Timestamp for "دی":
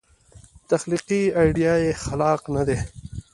2.67-2.79